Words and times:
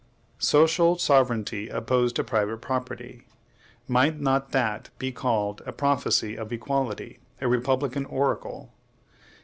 Social 0.39 0.97
sovereignty 0.97 1.69
opposed 1.69 2.15
to 2.15 2.23
private 2.23 2.57
property! 2.57 3.27
might 3.87 4.19
not 4.19 4.49
that 4.49 4.89
be 4.97 5.11
called 5.11 5.61
a 5.67 5.71
prophecy 5.71 6.35
of 6.35 6.51
equality, 6.51 7.19
a 7.39 7.47
republican 7.47 8.05
oracle? 8.05 8.73